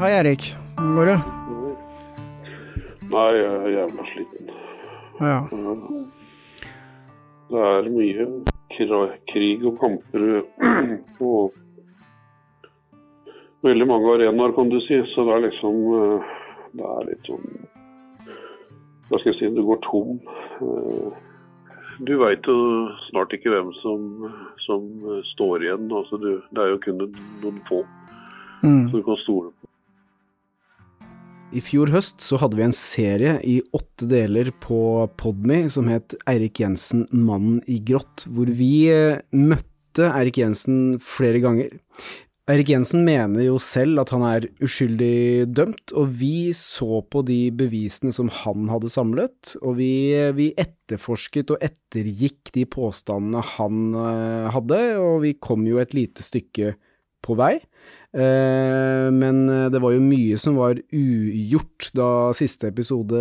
[0.00, 0.42] Hei, Erik.
[0.76, 1.18] Hvordan går det?
[3.10, 4.50] Nei, jeg er jævla sliten.
[5.20, 5.38] Ja.
[7.50, 8.26] Det er mye
[9.32, 10.24] krig og kamper
[11.18, 11.30] på
[13.66, 15.02] veldig mange arenaer, kan du si.
[15.12, 16.36] Så det er liksom eh,
[16.72, 17.48] Det er litt sånn
[19.10, 20.20] Hva skal jeg si, du går tom.
[22.06, 22.56] Du veit jo
[23.10, 24.04] snart ikke hvem som,
[24.64, 24.86] som
[25.34, 25.90] står igjen.
[25.92, 27.84] Altså, du, det er jo kun noen få
[28.62, 28.90] Mm.
[28.90, 29.68] som du kan stole på.
[31.50, 36.14] I fjor høst så hadde vi en serie i åtte deler på Podme som het
[36.30, 41.74] Eirik Jensen, mannen i grått, hvor vi eh, møtte Eirik Jensen flere ganger.
[42.50, 47.52] Eirik Jensen mener jo selv at han er uskyldig dømt, og vi så på de
[47.54, 49.92] bevisene som han hadde samlet, og vi,
[50.34, 56.26] vi etterforsket og ettergikk de påstandene han eh, hadde, og vi kom jo et lite
[56.26, 56.74] stykke
[57.22, 57.52] på vei.
[58.10, 63.20] Eh, men det var jo mye som var ugjort da siste episode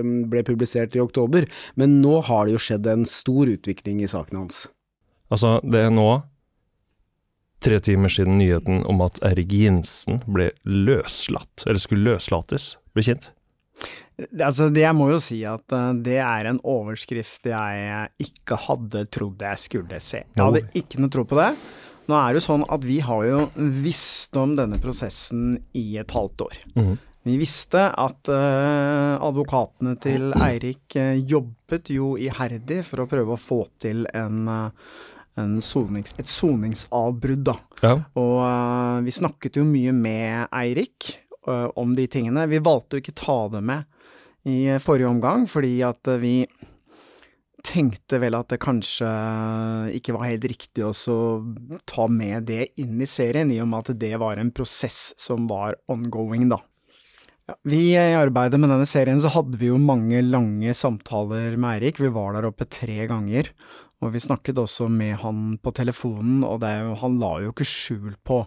[0.00, 4.08] mm, ble publisert i oktober, men nå har det jo skjedd en stor utvikling i
[4.08, 4.64] saken hans.
[5.32, 6.22] Altså, det er nå
[7.62, 13.30] tre timer siden nyheten om at Eirik Jensen ble løslatt, eller skulle løslates, ble kjent.
[14.38, 19.06] Altså, det jeg må jo si at eh, det er en overskrift jeg ikke hadde
[19.12, 20.24] trodd jeg skulle se.
[20.36, 21.52] Jeg hadde ikke noe tro på det.
[22.10, 23.40] Nå er det jo sånn at vi har jo
[23.82, 26.60] visst om denne prosessen i et halvt år.
[26.76, 26.92] Mm.
[27.22, 33.40] Vi visste at eh, advokatene til Eirik eh, jobbet jo iherdig for å prøve å
[33.40, 34.50] få til en
[35.64, 37.56] sonings, et soningsavbrudd, da.
[37.82, 37.94] Ja.
[38.20, 41.14] Og uh, vi snakket jo mye med Eirik
[41.48, 42.48] uh, om de tingene.
[42.50, 43.88] Vi valgte jo ikke ta det med
[44.48, 46.42] i eh, forrige omgang, fordi at vi
[47.62, 49.06] tenkte vel at det kanskje
[49.94, 50.90] ikke var helt riktig å
[51.86, 55.46] ta med det inn i serien, i og med at det var en prosess som
[55.50, 56.58] var ongoing, da.
[57.50, 61.80] Ja, vi I arbeidet med denne serien så hadde vi jo mange lange samtaler med
[61.80, 61.98] Eirik.
[61.98, 63.50] Vi var der oppe tre ganger,
[64.02, 68.16] og vi snakket også med han på telefonen, og det, han la jo ikke skjul
[68.26, 68.42] på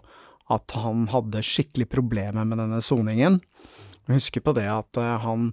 [0.52, 3.40] at han hadde skikkelig problemer med denne soningen.
[4.06, 5.48] Jeg husker på det at eh, han,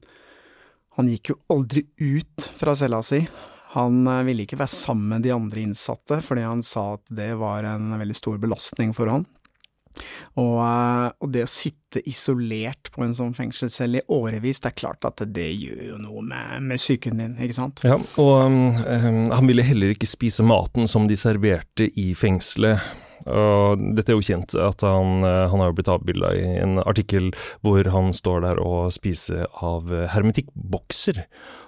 [1.00, 3.24] han gikk jo aldri ut fra cella si.
[3.74, 7.32] Han eh, ville ikke være sammen med de andre innsatte, fordi han sa at det
[7.42, 9.26] var en veldig stor belastning for han.
[10.40, 14.80] Og, eh, og det å sitte isolert på en sånn fengselscelle i årevis, det er
[14.82, 17.84] klart at det gjør jo noe med, med psyken din, ikke sant?
[17.86, 22.82] Ja, og um, han ville heller ikke spise maten som de serverte i fengselet.
[23.24, 26.82] Og dette er jo kjent, at han, uh, han har jo blitt avbilda i en
[26.84, 27.32] artikkel
[27.64, 31.24] hvor han står der og spiser av hermetikkbokser.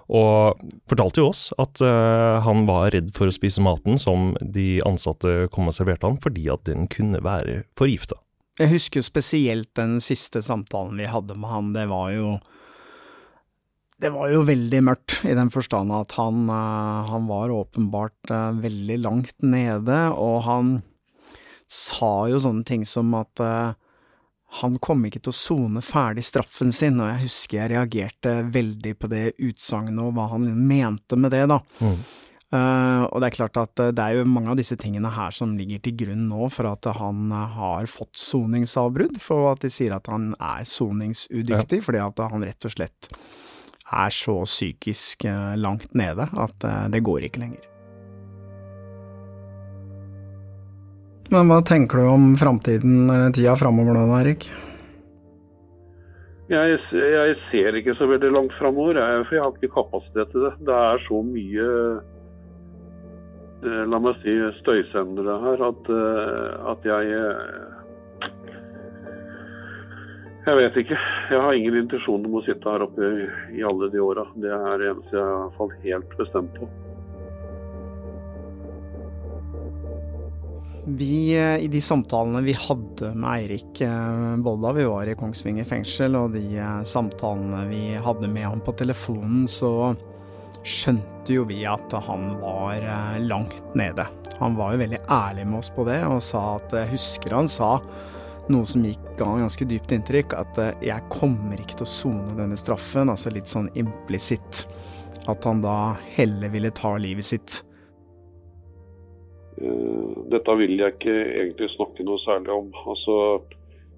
[0.05, 4.77] Og fortalte jo oss at uh, han var redd for å spise maten som de
[4.85, 8.19] ansatte kom og serverte han, fordi at den kunne være forgifta.
[8.61, 12.35] Jeg husker spesielt den siste samtalen vi hadde med han, det var jo
[14.03, 18.57] det var jo veldig mørkt, i den forstand at han, eh, han var åpenbart eh,
[18.59, 20.73] veldig langt nede, og han
[21.71, 23.41] sa jo sånne ting som at
[24.61, 28.93] han kom ikke til å sone ferdig straffen sin, og jeg husker jeg reagerte veldig
[28.99, 31.59] på det utsagnet og hva han mente med det, da.
[31.81, 31.97] Mm.
[32.55, 35.33] Uh, og det er klart at eh, det er jo mange av disse tingene her
[35.33, 39.71] som ligger til grunn nå for at han eh, har fått soningsavbrudd, for at de
[39.73, 43.09] sier at han er soningsudyktig, fordi at han rett og slett
[43.95, 45.27] er så psykisk
[45.61, 47.74] langt nede at det går ikke lenger.
[51.35, 54.45] Men hva tenker du om framtiden, eller tida framover nå, Erik?
[56.47, 60.53] Jeg, jeg ser ikke så veldig langt framover, for jeg har ikke kapasitet til det.
[60.69, 61.65] Det er så mye
[63.65, 67.73] eh, la meg si, støysendere her at, eh, at jeg eh,
[70.45, 70.97] Jeg vet ikke.
[71.33, 73.07] Jeg har ingen intensjon om å sitte her oppe
[73.57, 74.27] i, alle de åra.
[74.37, 76.69] Det er det eneste jeg har helt bestemt på.
[80.87, 85.65] Vi, eh, I de samtalene vi hadde med Eirik, eh, både vi var i Kongsvinger
[85.65, 89.95] fengsel og de eh, samtalene vi hadde med ham på telefonen, så
[90.61, 92.85] skjønte jo vi at han var
[93.21, 94.05] langt nede.
[94.37, 97.49] Han var jo veldig ærlig med oss på det, og sa at jeg husker han
[97.49, 97.75] sa
[98.53, 102.57] noe som gikk ga ganske dypt inntrykk, at jeg kommer ikke til å sone denne
[102.61, 104.67] straffen, altså litt sånn implisitt.
[105.29, 107.63] At han da heller ville ta livet sitt.
[109.61, 112.67] Eh, Dette vil jeg ikke egentlig snakke noe særlig om.
[112.91, 113.17] Altså,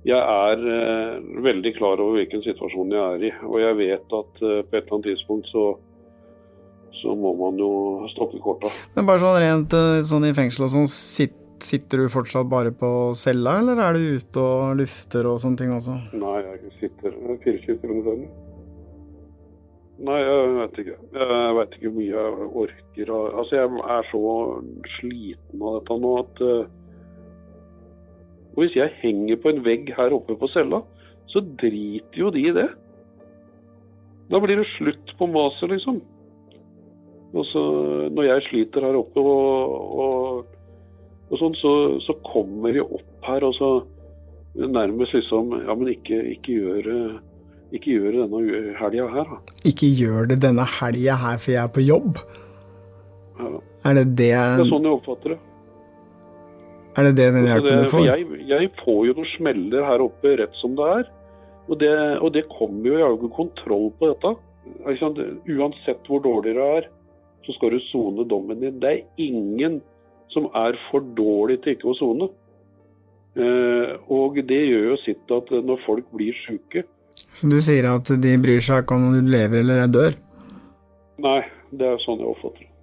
[0.07, 3.33] jeg er eh, veldig klar over hvilken situasjon jeg er i.
[3.48, 5.65] Og jeg vet at eh, på et eller annet tidspunkt så,
[7.01, 7.71] så må man jo
[8.13, 8.71] stoppe korta.
[8.95, 9.77] Men bare sånn rent
[10.07, 12.88] sånn i fengsel og sånn, sitt, Sitter du fortsatt bare på
[13.18, 15.95] cella, eller er du ute og lufter og sånne ting også?
[16.13, 18.36] Nei, jeg sitter 24 timer i døgnet.
[19.98, 20.98] Nei, jeg vet ikke.
[21.18, 23.14] Jeg vet ikke hvor mye jeg orker.
[23.40, 24.24] Altså, jeg er så
[24.98, 26.68] sliten av dette nå at uh,
[28.54, 30.84] Og hvis jeg henger på en vegg her oppe på cella,
[31.30, 32.68] så driter jo de i det.
[34.32, 36.00] Da blir det slutt på maset, liksom.
[37.34, 37.64] Og så
[38.14, 40.58] når jeg sliter her oppe og, og
[41.28, 41.72] og sånn, så,
[42.06, 43.72] så, kommer de opp her og så
[44.56, 47.02] nærmest liksom Ja, men ikke, ikke gjør det
[47.75, 49.56] ikke gjør det denne helga her, da.
[49.68, 52.22] Ikke gjør det denne helga her, for jeg er på jobb?
[53.38, 53.52] Ja.
[53.90, 55.40] Er det det Det er sånn jeg oppfatter det.
[56.98, 58.06] Er det det den hjelpen du får?
[58.08, 61.12] Jeg, jeg, får jo noen smeller her oppe rett som det er.
[61.68, 61.94] Og det,
[62.24, 64.34] og det kommer jo Jeg har jo ikke kontroll på dette.
[65.58, 66.90] Uansett hvor dårlig det er,
[67.46, 68.80] så skal du sone dommen din.
[68.81, 69.81] Det er ingen
[70.34, 72.31] som er for dårlig til ikke å sone.
[73.38, 76.88] Eh, og det gjør jo sitt at når folk blir syke
[77.34, 80.18] Så du sier at de bryr seg ikke om du lever eller dør?
[81.24, 81.42] Nei,
[81.74, 82.74] det er sånn jeg oppfatter det.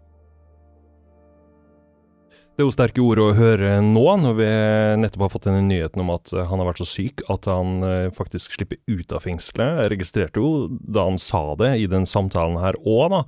[2.55, 4.47] Det er jo sterke ord å høre nå, når vi
[5.03, 8.13] nettopp har fått denne nyheten om at han har vært så syk at han eh,
[8.15, 9.81] faktisk slipper ut av fengselet.
[9.83, 13.21] Jeg registrerte jo da han sa det i den samtalen her òg, da.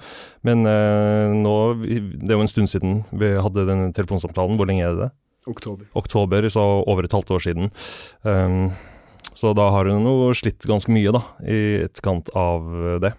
[0.47, 4.55] Men eh, nå Det er jo en stund siden vi hadde den telefonsamtalen.
[4.61, 5.11] Hvor lenge er det?
[5.50, 5.91] Oktober.
[5.99, 7.75] Oktober, så over et halvt år siden.
[8.23, 8.70] Um,
[9.34, 12.69] så da har hun jo slitt ganske mye, da, i etterkant av
[13.02, 13.17] det.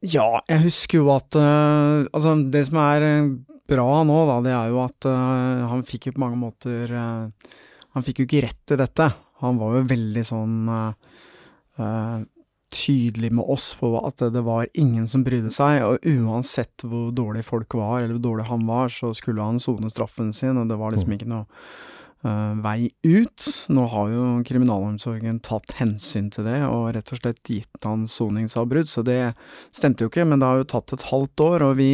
[0.00, 3.04] Ja, jeg husker jo at uh, Altså, det som er
[3.68, 7.52] bra nå, da, det er jo at uh, han fikk jo på mange måter uh,
[7.92, 9.10] Han fikk jo ikke rett til dette.
[9.44, 10.68] Han var jo veldig sånn
[12.70, 17.42] tydelig med oss på at det var ingen som brydde seg, og uansett hvor dårlig
[17.46, 20.76] folk var, eller hvor dårlig han var, så skulle han sone straffen sin, og det
[20.78, 21.16] var liksom mm.
[21.16, 21.46] ikke noe
[22.20, 23.46] vei ut.
[23.72, 28.90] Nå har jo kriminalomsorgen tatt hensyn til det, og rett og slett gitt han soningsavbrudd,
[28.90, 29.32] så det
[29.72, 31.90] stemte jo ikke, men det har jo tatt et halvt år, og vi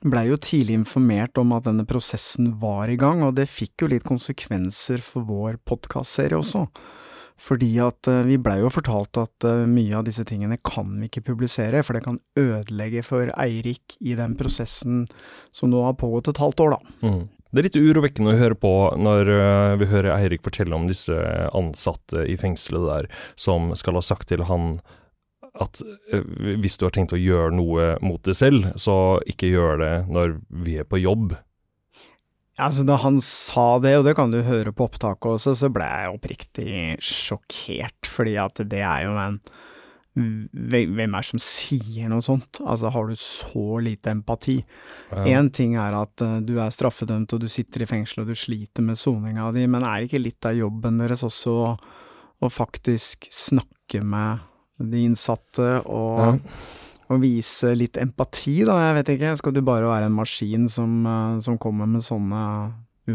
[0.00, 3.90] blei jo tidlig informert om at denne prosessen var i gang, og det fikk jo
[3.92, 6.66] litt konsekvenser for vår podkastserie også.
[7.40, 11.08] Fordi at uh, vi blei jo fortalt at uh, mye av disse tingene kan vi
[11.08, 15.06] ikke publisere, for det kan ødelegge for Eirik i den prosessen
[15.52, 16.96] som nå har pågått et halvt år, da.
[17.08, 17.22] Mm.
[17.50, 21.16] Det er litt urovekkende å høre på når uh, vi hører Eirik fortelle om disse
[21.56, 24.76] ansatte i fengselet der, som skal ha sagt til han
[25.58, 25.80] at
[26.14, 26.22] eh,
[26.62, 30.36] hvis du har tenkt å gjøre noe mot deg selv, så ikke gjør det når
[30.62, 31.34] vi er på jobb.
[32.60, 35.88] Altså, da han sa det, og det kan du høre på opptaket også, så ble
[35.88, 39.40] jeg oppriktig sjokkert, fordi at det er jo en
[40.18, 42.58] hvem er det som sier noe sånt?
[42.64, 44.58] Altså, har du så lite empati?
[45.22, 45.42] Én ja.
[45.54, 48.84] ting er at uh, du er straffedømt og du sitter i fengsel og du sliter
[48.84, 51.70] med soninga di, men er ikke litt av jobben deres også å,
[52.42, 54.46] å faktisk snakke med
[54.80, 56.60] de innsatte, og, ja.
[57.06, 58.78] og, vise litt empati, da.
[58.88, 62.44] Jeg vet ikke, skal du bare være en maskin som, uh, som kommer med sånne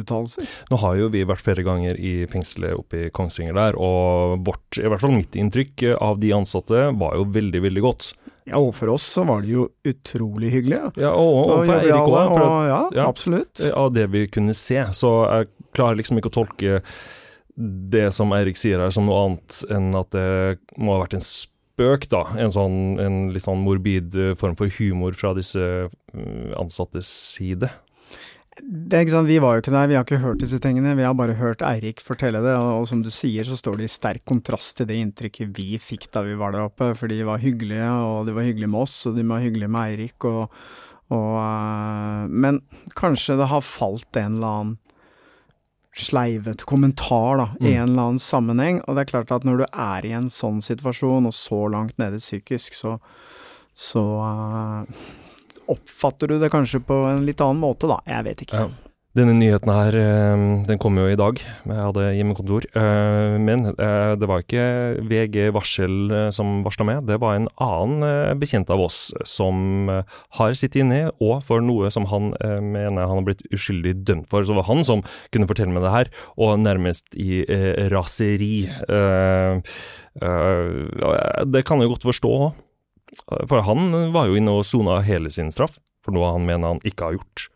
[0.02, 0.50] uttalelser?
[0.72, 4.80] Nå har jo vi vært flere ganger i fengselet oppe i Kongsvinger der, og vårt,
[4.82, 8.14] i hvert fall mitt inntrykk av de ansatte var jo veldig, veldig godt.
[8.46, 10.78] Ja, og for oss så var det jo utrolig hyggelig.
[11.02, 12.36] Ja, og, og, og Eirik òg.
[12.70, 13.62] Ja, ja, absolutt.
[13.74, 14.84] Av det vi kunne se.
[14.94, 16.84] Så jeg klarer liksom ikke å tolke
[17.56, 21.26] det som Eirik sier her som noe annet enn at det må ha vært en
[21.26, 22.22] spøk, da.
[22.38, 27.72] En, sånn, en litt sånn morbid eh, form for humor fra disse eh, ansattes side.
[28.56, 30.94] Det er ikke sant, Vi var jo ikke der, vi har ikke hørt disse tingene.
[30.96, 33.90] Vi har bare hørt Eirik fortelle det, og, og, som du sier, så står det
[33.90, 36.94] i sterk kontrast til det inntrykket vi fikk da vi var der oppe.
[36.96, 39.92] For de var hyggelige, og de var hyggelige med oss, og de var hyggelige med
[39.92, 40.28] Eirik.
[40.30, 40.56] Og,
[41.12, 42.62] og, uh, men
[42.96, 44.74] kanskje det har falt en eller annen
[45.96, 47.74] sleivete kommentar da, i mm.
[47.74, 48.82] en eller annen sammenheng.
[48.86, 52.00] Og det er klart at når du er i en sånn situasjon, og så langt
[52.00, 52.98] nede psykisk, så,
[53.76, 55.06] så uh,
[55.72, 58.02] oppfatter du det kanskje på en litt annen måte, da.
[58.10, 58.66] Jeg vet ikke.
[58.66, 58.86] Ja.
[59.16, 61.40] Denne nyheten her, eh, den kom jo i dag.
[61.40, 62.66] Jeg hadde hjemmekontor.
[62.76, 68.36] Eh, men eh, det var ikke VG Varsel som varsla med, det var en annen
[68.42, 69.88] bekjent av oss som
[70.36, 74.44] har sittet inne og for noe som han mener han har blitt uskyldig dømt for.
[74.44, 77.46] Så det var han som kunne fortelle meg det her, og nærmest i
[77.94, 78.68] raseri.
[80.20, 82.65] Det kan jeg godt forstå òg.
[83.50, 86.84] For han var jo inne og sona hele sin straff for noe han mener han
[86.86, 87.48] ikke har gjort.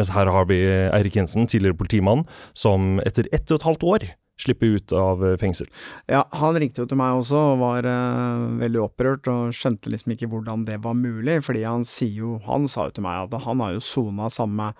[0.00, 2.24] Mens her har vi Eirik Jensen, tidligere politimann,
[2.56, 4.10] som etter ett og et halvt år
[4.42, 5.68] slipper ut av eh, fengsel.
[6.10, 10.16] Ja, han ringte jo til meg også og var uh, veldig opprørt og skjønte liksom
[10.16, 13.36] ikke hvordan det var mulig, fordi han sier jo, han sa jo til meg at
[13.44, 14.72] han har jo sona samme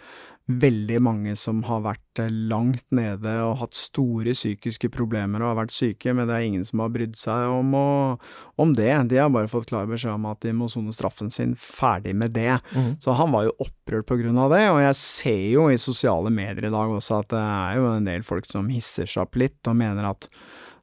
[0.51, 5.59] veldig mange som har vært eh, langt nede og hatt store psykiske problemer og har
[5.63, 7.87] vært syke, men det er ingen som har brydd seg om, å,
[8.63, 8.91] om det.
[9.13, 12.35] De har bare fått klar beskjed om at de må sone straffen sin, ferdig med
[12.35, 12.59] det.
[12.75, 12.97] Mm.
[13.03, 16.33] Så han var jo opprørt på grunn av det, og jeg ser jo i sosiale
[16.35, 19.39] medier i dag også at det er jo en del folk som hisser seg opp
[19.39, 20.31] litt og mener at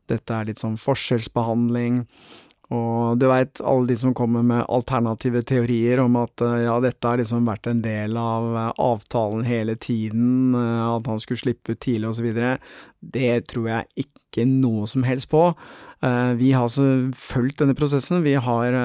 [0.10, 2.06] dette er litt sånn forskjellsbehandling.
[2.70, 7.08] Og du veit, alle de som kommer med alternative teorier om at eh, ja, dette
[7.08, 11.74] har liksom vært en del av eh, avtalen hele tiden, eh, at han skulle slippe
[11.74, 12.30] ut tidlig osv.,
[13.00, 15.40] det tror jeg ikke noe som helst på.
[16.36, 16.84] Vi har altså
[17.16, 18.26] fulgt denne prosessen.
[18.26, 18.76] Vi har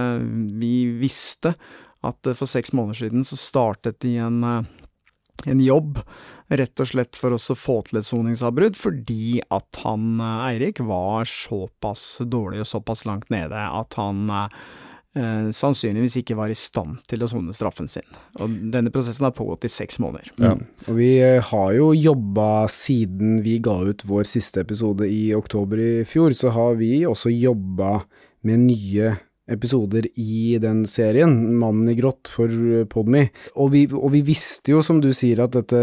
[0.54, 1.56] Vi visste
[2.06, 4.38] at for seks måneder siden så startet de en
[5.46, 5.98] en jobb,
[6.48, 12.18] rett og slett for å få til et soningsavbrudd, fordi at han Eirik var såpass
[12.28, 17.30] dårlig og såpass langt nede at han eh, sannsynligvis ikke var i stand til å
[17.30, 18.06] sone straffen sin.
[18.42, 20.30] Og denne prosessen har pågått i seks måneder.
[20.42, 20.54] Ja.
[20.88, 25.80] Og vi eh, har jo jobba siden vi ga ut vår siste episode i oktober
[25.80, 28.02] i fjor, så har vi også jobba
[28.44, 29.14] med nye
[29.50, 32.48] episoder i den serien, Mannen i grått for
[32.90, 33.26] Podme.
[33.60, 35.80] Og vi, og vi visste jo, som du sier, at dette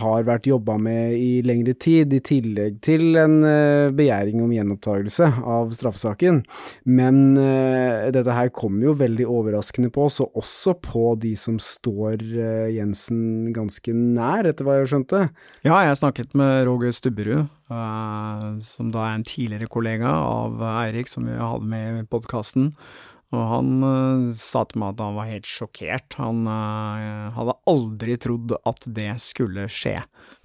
[0.00, 5.28] har vært jobba med i lengre tid, i tillegg til en uh, begjæring om gjenopptakelse
[5.44, 6.40] av straffesaken.
[6.88, 11.60] Men uh, dette her kom jo veldig overraskende på oss, og også på de som
[11.60, 15.26] står uh, Jensen ganske nær, etter hva jeg skjønte.
[15.66, 17.52] Ja, jeg snakket med Roger Stubberud,
[18.64, 22.74] som da er en tidligere kollega av Eirik, som vi hadde med i podkasten.
[23.34, 26.16] Og han uh, sa til meg at han var helt sjokkert.
[26.20, 29.96] Han uh, hadde aldri trodd at det skulle skje.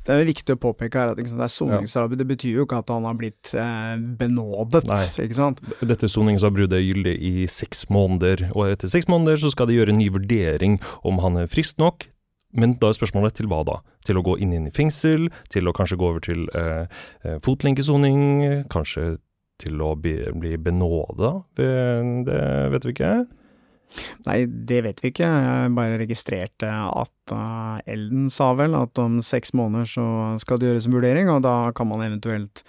[0.08, 2.18] Det er viktig å påpeke her at sant, det er soningsarbeid.
[2.18, 2.24] Ja.
[2.24, 5.02] Det betyr jo ikke at han har blitt uh, benådet, Nei.
[5.26, 5.62] ikke sant.
[5.86, 9.94] Dette soningsavbruddet er gyldig i seks måneder, og etter seks måneder så skal de gjøre
[9.94, 12.10] en ny vurdering om han er frisk nok.
[12.58, 13.76] Men da er spørsmålet til hva da?
[14.10, 15.28] Til å gå inn, inn i fengsel?
[15.54, 16.48] Til å kanskje gå over til
[17.46, 18.24] fotlenkesoning?
[18.74, 19.20] Kanskje
[19.60, 21.36] til å bli, bli benåda?
[21.58, 21.70] Det
[22.74, 23.14] vet vi ikke.
[24.28, 25.26] Nei, det vet vi ikke.
[25.26, 30.06] Jeg bare registrerte at uh, Elden sa vel at om seks måneder så
[30.42, 32.64] skal det gjøres en vurdering, og da kan man eventuelt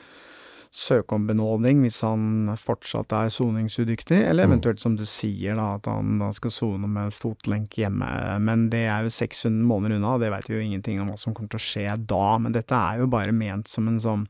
[0.71, 4.53] søke om benådning hvis han fortsatt er soningsudyktig, eller mm.
[4.53, 8.11] eventuelt som du sier, da, at han da skal sone med fotlenke hjemme.
[8.47, 11.35] Men det er jo 600 måneder unna, det veit vi jo ingenting om hva som
[11.35, 12.27] kommer til å skje da.
[12.43, 14.29] Men dette er jo bare ment som en sånn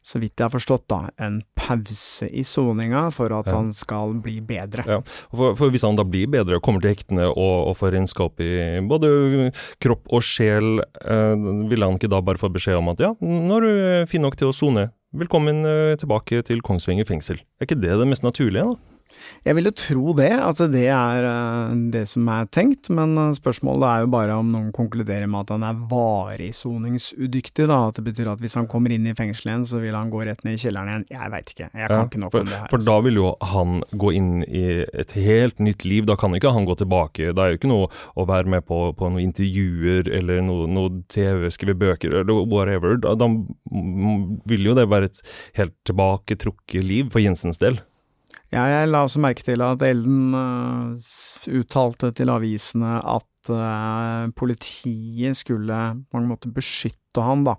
[0.00, 3.56] så vidt jeg har forstått, da, en pause i soninga for at ja.
[3.58, 4.84] han skal bli bedre.
[4.88, 5.00] Ja,
[5.30, 8.80] for, for, Hvis han da blir bedre, kommer til hektene og, og får renskap i
[8.90, 9.50] både
[9.82, 13.60] kropp og sjel, eh, vil han ikke da bare få beskjed om at ja, nå
[13.60, 17.42] er du fin nok til å sone, velkommen eh, tilbake til Kongsvinger fengsel.
[17.60, 18.89] Er ikke det det mest naturlige, da?
[19.46, 23.32] Jeg vil jo tro det, at det er eh, det som er tenkt, men eh,
[23.38, 27.86] spørsmålet er jo bare om noen konkluderer med at han er varig soningsudyktig, da.
[27.88, 30.22] At det betyr at hvis han kommer inn i fengselet igjen, så vil han gå
[30.28, 31.06] rett ned i kjelleren igjen.
[31.14, 32.70] Jeg veit ikke, jeg kan ja, ikke nok for, om det her.
[32.74, 36.54] For da vil jo han gå inn i et helt nytt liv, da kan ikke
[36.56, 37.32] han gå tilbake.
[37.32, 37.90] Det er jo ikke noe
[38.20, 43.00] å være med på, på noen intervjuer eller noe, noe TV, skrive bøker eller whatever.
[43.00, 43.30] Da, da
[44.52, 45.24] vil jo det være et
[45.56, 47.80] helt tilbaketrukket liv for Jensens del.
[48.50, 51.10] Ja, jeg la også merke til at Elden uh,
[51.54, 57.54] uttalte til avisene at uh, politiet skulle på mange måter beskytte han, da.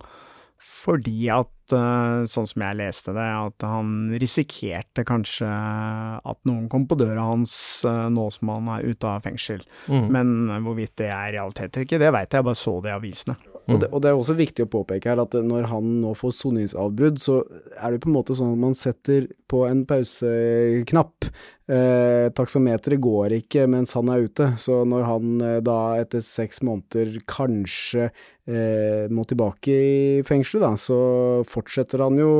[0.62, 6.90] Fordi at, uh, sånn som jeg leste det, at han risikerte kanskje at noen kom
[6.90, 7.56] på døra hans
[7.88, 9.64] nå som han er ute av fengsel.
[9.88, 10.12] Mm.
[10.12, 10.36] Men
[10.68, 13.40] hvorvidt det er realitet eller ikke, det veit jeg, jeg bare så det i avisene.
[13.70, 16.34] Og det, og det, er også viktig å påpeke her at når han nå får
[16.40, 17.40] soningsavbrudd, så
[17.78, 21.28] er det på en måte sånn at man setter på en pauseknapp.
[21.72, 26.64] Eh, taksameteret går ikke mens han er ute, så når han eh, da etter seks
[26.68, 31.00] måneder kanskje eh, må tilbake i fengselet, da, så
[31.48, 32.34] fortsetter han jo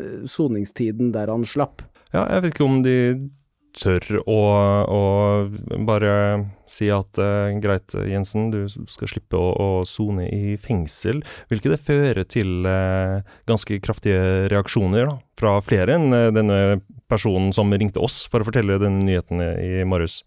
[0.00, 1.86] eh, soningstiden der han slapp.
[2.10, 2.98] Ja, jeg vet ikke om de
[3.74, 4.40] tør å,
[4.86, 5.00] å
[5.86, 6.14] bare
[6.70, 11.22] si at uh, greit, Jensen, du skal slippe å sone i fengsel.
[11.50, 16.60] Vil ikke det føre til uh, ganske kraftige reaksjoner da, fra flere enn uh, denne
[17.10, 20.22] personen som ringte oss for å fortelle denne nyheten i morges?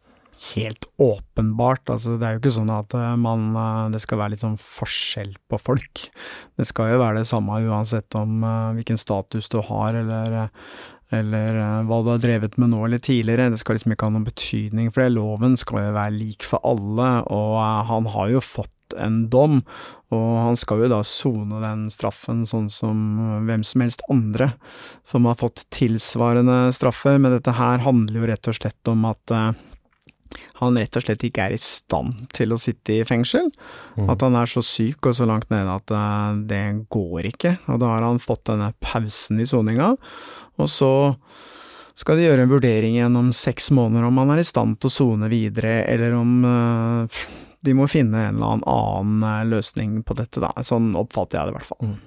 [0.52, 1.88] Helt åpenbart.
[1.90, 3.48] Altså, det er jo ikke sånn at man,
[3.90, 6.04] det skal være litt sånn forskjell på folk.
[6.62, 8.46] Det skal jo være det samme uansett om
[8.78, 10.38] hvilken status du har, eller
[11.16, 14.16] eller uh, hva du har drevet med nå eller tidligere, det skal liksom ikke ha
[14.16, 15.14] noen betydning, for det.
[15.16, 19.62] loven skal jo være lik for alle, og uh, han har jo fått en dom,
[20.16, 23.00] og han skal jo da sone den straffen sånn som
[23.44, 24.54] hvem som helst andre
[25.08, 29.36] som har fått tilsvarende straffer, men dette her handler jo rett og slett om at
[30.62, 33.50] han rett og slett ikke er i stand til å sitte i fengsel.
[33.98, 34.08] Mm.
[34.14, 37.58] At han er så syk og så langt nede at uh, det går ikke.
[37.72, 39.94] Og da har han fått denne pausen i soninga,
[40.58, 40.92] og så
[41.98, 44.94] skal de gjøre en vurdering gjennom seks måneder om han er i stand til å
[44.94, 47.22] sone videre, eller om uh,
[47.66, 50.54] de må finne en eller annen uh, løsning på dette, da.
[50.66, 51.90] Sånn oppfatter jeg det i hvert fall.
[51.90, 51.98] Mm.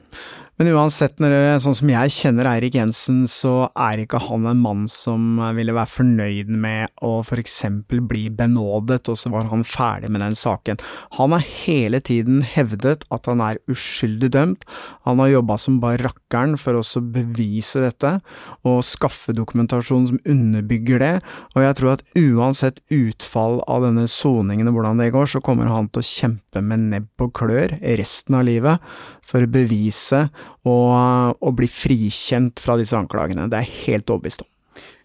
[0.61, 4.83] Men uansett, det, sånn som jeg kjenner Eirik Jensen, så er ikke han en mann
[4.93, 10.11] som ville være fornøyd med å for eksempel bli benådet, og så var han ferdig
[10.13, 10.77] med den saken.
[11.17, 14.69] Han har hele tiden hevdet at han er uskyldig dømt,
[15.09, 18.19] han har jobba som bare rakkeren for å bevise dette,
[18.61, 21.15] og skaffe dokumentasjon som underbygger det,
[21.55, 25.73] og jeg tror at uansett utfall av denne soningen og hvordan det går, så kommer
[25.73, 28.83] han til å kjempe med nebb og klør resten av livet
[29.23, 30.25] for å bevise
[30.67, 33.47] og, og bli frikjent fra disse anklagene.
[33.47, 34.51] Det er jeg helt overbevist om.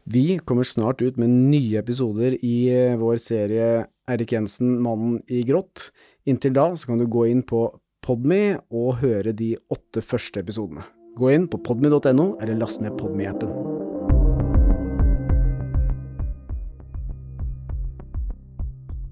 [0.05, 3.69] Vi kommer snart ut med nye episoder i eh, vår serie
[4.09, 5.89] Erik Jensen, mannen i grått.
[6.29, 7.67] Inntil da så kan du gå inn på
[8.05, 10.85] Podme og høre de åtte første episodene.
[11.17, 13.74] Gå inn på podme.no eller last ned Podme-appen.